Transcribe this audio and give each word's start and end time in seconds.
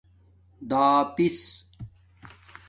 داپِس 0.69 1.37